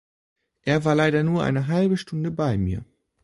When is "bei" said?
2.31-2.57